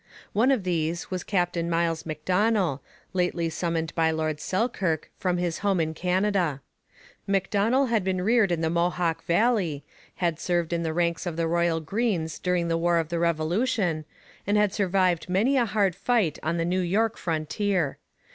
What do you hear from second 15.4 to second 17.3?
a hard fight on the New York